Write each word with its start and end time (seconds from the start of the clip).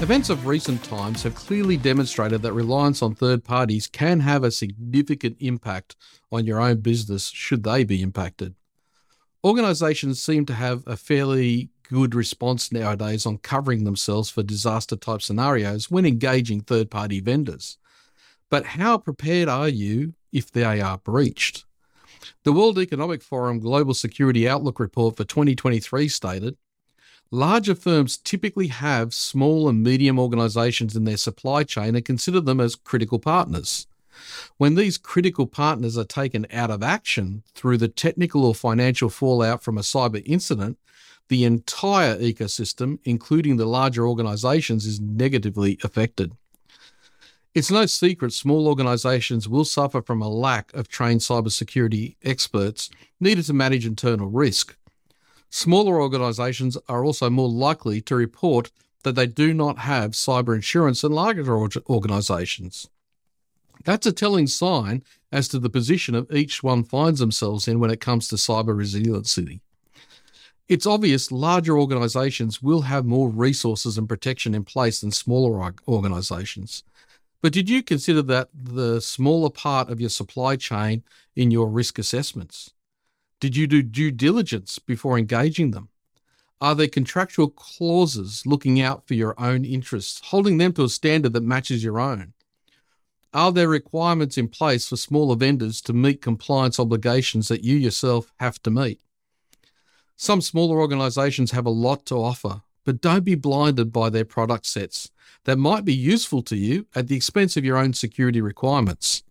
Events 0.00 0.30
of 0.30 0.46
recent 0.46 0.82
times 0.84 1.24
have 1.24 1.34
clearly 1.34 1.76
demonstrated 1.76 2.40
that 2.42 2.52
reliance 2.52 3.02
on 3.02 3.16
third 3.16 3.42
parties 3.42 3.88
can 3.88 4.20
have 4.20 4.44
a 4.44 4.50
significant 4.52 5.36
impact 5.40 5.96
on 6.30 6.46
your 6.46 6.60
own 6.60 6.76
business 6.76 7.28
should 7.30 7.64
they 7.64 7.82
be 7.82 8.00
impacted. 8.00 8.54
Organisations 9.42 10.20
seem 10.22 10.46
to 10.46 10.54
have 10.54 10.84
a 10.86 10.96
fairly 10.96 11.70
good 11.90 12.14
response 12.14 12.70
nowadays 12.70 13.26
on 13.26 13.38
covering 13.38 13.82
themselves 13.82 14.30
for 14.30 14.44
disaster 14.44 14.94
type 14.94 15.20
scenarios 15.20 15.90
when 15.90 16.06
engaging 16.06 16.60
third 16.60 16.92
party 16.92 17.20
vendors. 17.20 17.76
But 18.50 18.66
how 18.66 18.98
prepared 18.98 19.48
are 19.48 19.68
you 19.68 20.14
if 20.32 20.52
they 20.52 20.80
are 20.80 20.98
breached? 20.98 21.64
The 22.44 22.52
World 22.52 22.78
Economic 22.78 23.20
Forum 23.20 23.58
Global 23.58 23.94
Security 23.94 24.48
Outlook 24.48 24.78
report 24.78 25.16
for 25.16 25.24
2023 25.24 26.08
stated 26.08 26.56
Larger 27.30 27.74
firms 27.74 28.16
typically 28.16 28.68
have 28.68 29.12
small 29.12 29.68
and 29.68 29.82
medium 29.82 30.18
organizations 30.18 30.96
in 30.96 31.04
their 31.04 31.18
supply 31.18 31.62
chain 31.62 31.94
and 31.94 32.04
consider 32.04 32.40
them 32.40 32.58
as 32.58 32.74
critical 32.74 33.18
partners. 33.18 33.86
When 34.56 34.74
these 34.74 34.96
critical 34.96 35.46
partners 35.46 35.98
are 35.98 36.04
taken 36.04 36.46
out 36.52 36.70
of 36.70 36.82
action 36.82 37.42
through 37.54 37.76
the 37.76 37.88
technical 37.88 38.46
or 38.46 38.54
financial 38.54 39.10
fallout 39.10 39.62
from 39.62 39.76
a 39.76 39.82
cyber 39.82 40.22
incident, 40.24 40.78
the 41.28 41.44
entire 41.44 42.16
ecosystem, 42.18 42.98
including 43.04 43.58
the 43.58 43.66
larger 43.66 44.08
organizations, 44.08 44.86
is 44.86 44.98
negatively 44.98 45.78
affected. 45.84 46.32
It's 47.54 47.70
no 47.70 47.84
secret 47.84 48.32
small 48.32 48.66
organizations 48.66 49.48
will 49.48 49.66
suffer 49.66 50.00
from 50.00 50.22
a 50.22 50.28
lack 50.28 50.72
of 50.72 50.88
trained 50.88 51.20
cybersecurity 51.20 52.16
experts 52.24 52.88
needed 53.20 53.44
to 53.44 53.52
manage 53.52 53.84
internal 53.84 54.28
risk. 54.28 54.76
Smaller 55.50 56.00
organisations 56.00 56.76
are 56.88 57.04
also 57.04 57.30
more 57.30 57.48
likely 57.48 58.00
to 58.02 58.14
report 58.14 58.70
that 59.02 59.14
they 59.14 59.26
do 59.26 59.54
not 59.54 59.78
have 59.78 60.10
cyber 60.12 60.54
insurance 60.54 61.00
than 61.00 61.12
larger 61.12 61.54
organisations. 61.88 62.88
That's 63.84 64.06
a 64.06 64.12
telling 64.12 64.46
sign 64.46 65.02
as 65.32 65.48
to 65.48 65.58
the 65.58 65.70
position 65.70 66.14
of 66.14 66.30
each 66.32 66.62
one 66.62 66.84
finds 66.84 67.20
themselves 67.20 67.68
in 67.68 67.80
when 67.80 67.90
it 67.90 68.00
comes 68.00 68.28
to 68.28 68.36
cyber 68.36 68.76
resiliency. 68.76 69.60
It's 70.68 70.86
obvious 70.86 71.32
larger 71.32 71.78
organisations 71.78 72.62
will 72.62 72.82
have 72.82 73.06
more 73.06 73.30
resources 73.30 73.96
and 73.96 74.08
protection 74.08 74.54
in 74.54 74.64
place 74.64 75.00
than 75.00 75.12
smaller 75.12 75.72
organisations. 75.86 76.82
But 77.40 77.52
did 77.52 77.70
you 77.70 77.82
consider 77.82 78.20
that 78.22 78.50
the 78.52 79.00
smaller 79.00 79.48
part 79.48 79.88
of 79.88 80.00
your 80.00 80.10
supply 80.10 80.56
chain 80.56 81.04
in 81.34 81.50
your 81.50 81.68
risk 81.68 81.98
assessments? 81.98 82.74
Did 83.40 83.56
you 83.56 83.66
do 83.66 83.82
due 83.82 84.10
diligence 84.10 84.78
before 84.78 85.16
engaging 85.16 85.70
them? 85.70 85.90
Are 86.60 86.74
there 86.74 86.88
contractual 86.88 87.50
clauses 87.50 88.42
looking 88.44 88.80
out 88.80 89.06
for 89.06 89.14
your 89.14 89.40
own 89.40 89.64
interests, 89.64 90.20
holding 90.24 90.58
them 90.58 90.72
to 90.72 90.84
a 90.84 90.88
standard 90.88 91.32
that 91.34 91.44
matches 91.44 91.84
your 91.84 92.00
own? 92.00 92.32
Are 93.32 93.52
there 93.52 93.68
requirements 93.68 94.38
in 94.38 94.48
place 94.48 94.88
for 94.88 94.96
smaller 94.96 95.36
vendors 95.36 95.80
to 95.82 95.92
meet 95.92 96.20
compliance 96.20 96.80
obligations 96.80 97.46
that 97.48 97.62
you 97.62 97.76
yourself 97.76 98.32
have 98.40 98.60
to 98.64 98.70
meet? 98.70 99.00
Some 100.16 100.40
smaller 100.40 100.80
organisations 100.80 101.52
have 101.52 101.66
a 101.66 101.70
lot 101.70 102.04
to 102.06 102.16
offer, 102.16 102.62
but 102.84 103.00
don't 103.00 103.24
be 103.24 103.36
blinded 103.36 103.92
by 103.92 104.10
their 104.10 104.24
product 104.24 104.66
sets 104.66 105.12
that 105.44 105.58
might 105.58 105.84
be 105.84 105.94
useful 105.94 106.42
to 106.42 106.56
you 106.56 106.86
at 106.96 107.06
the 107.06 107.14
expense 107.14 107.56
of 107.56 107.64
your 107.64 107.76
own 107.76 107.92
security 107.92 108.40
requirements. 108.40 109.22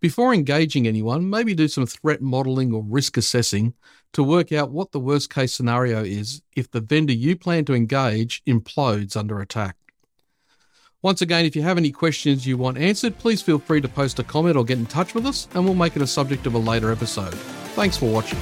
Before 0.00 0.32
engaging 0.32 0.86
anyone, 0.86 1.28
maybe 1.28 1.54
do 1.54 1.66
some 1.66 1.86
threat 1.86 2.22
modeling 2.22 2.72
or 2.72 2.84
risk 2.84 3.16
assessing 3.16 3.74
to 4.12 4.22
work 4.22 4.52
out 4.52 4.70
what 4.70 4.92
the 4.92 5.00
worst 5.00 5.32
case 5.32 5.52
scenario 5.52 6.04
is 6.04 6.40
if 6.54 6.70
the 6.70 6.80
vendor 6.80 7.12
you 7.12 7.36
plan 7.36 7.64
to 7.64 7.74
engage 7.74 8.44
implodes 8.44 9.16
under 9.16 9.40
attack. 9.40 9.76
Once 11.02 11.20
again, 11.22 11.44
if 11.44 11.54
you 11.54 11.62
have 11.62 11.78
any 11.78 11.90
questions 11.90 12.46
you 12.46 12.56
want 12.56 12.78
answered, 12.78 13.18
please 13.18 13.42
feel 13.42 13.58
free 13.58 13.80
to 13.80 13.88
post 13.88 14.18
a 14.18 14.24
comment 14.24 14.56
or 14.56 14.64
get 14.64 14.78
in 14.78 14.86
touch 14.86 15.14
with 15.14 15.26
us, 15.26 15.48
and 15.54 15.64
we'll 15.64 15.74
make 15.74 15.94
it 15.96 16.02
a 16.02 16.06
subject 16.06 16.46
of 16.46 16.54
a 16.54 16.58
later 16.58 16.90
episode. 16.90 17.34
Thanks 17.74 17.96
for 17.96 18.12
watching. 18.12 18.38